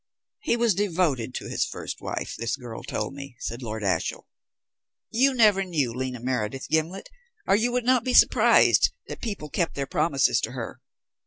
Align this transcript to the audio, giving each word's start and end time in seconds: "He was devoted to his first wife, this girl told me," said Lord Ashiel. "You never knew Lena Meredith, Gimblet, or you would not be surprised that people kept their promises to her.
"He 0.41 0.57
was 0.57 0.73
devoted 0.73 1.35
to 1.35 1.47
his 1.47 1.63
first 1.63 2.01
wife, 2.01 2.33
this 2.35 2.55
girl 2.55 2.81
told 2.81 3.13
me," 3.13 3.35
said 3.37 3.61
Lord 3.61 3.83
Ashiel. 3.83 4.27
"You 5.11 5.35
never 5.35 5.63
knew 5.63 5.93
Lena 5.93 6.19
Meredith, 6.19 6.67
Gimblet, 6.69 7.07
or 7.47 7.55
you 7.55 7.71
would 7.71 7.85
not 7.85 8.03
be 8.03 8.15
surprised 8.15 8.89
that 9.05 9.21
people 9.21 9.51
kept 9.51 9.75
their 9.75 9.85
promises 9.85 10.41
to 10.41 10.53
her. 10.53 10.81